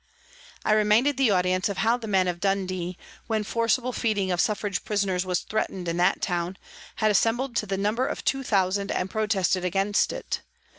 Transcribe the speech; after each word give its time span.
I 0.65 0.73
reminded 0.73 1.17
the 1.17 1.29
audience 1.29 1.69
of 1.69 1.77
how 1.77 1.95
the 1.95 2.07
men 2.07 2.27
of 2.27 2.39
Dundee, 2.39 2.97
when 3.27 3.43
forcible 3.43 3.93
feeding 3.93 4.31
of 4.31 4.41
Suffrage 4.41 4.83
prisoners 4.83 5.27
was 5.27 5.41
threatened 5.41 5.87
in 5.87 5.97
that 5.97 6.23
town, 6.23 6.57
had 6.95 7.11
assembled 7.11 7.55
to 7.57 7.67
the 7.67 7.77
number 7.77 8.07
of 8.07 8.25
two 8.25 8.41
thousand 8.41 8.91
and 8.91 9.11
protested 9.11 9.63
against 9.63 10.11
it. 10.11 10.41